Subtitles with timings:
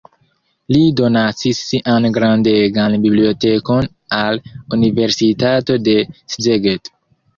[0.75, 3.91] Li donacis sian grandegan bibliotekon
[4.23, 4.41] al
[4.79, 5.99] universitato de
[6.39, 6.95] Szeged.